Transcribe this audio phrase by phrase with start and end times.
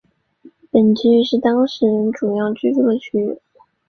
[0.71, 3.39] 本区域是当时人主要的居住区域。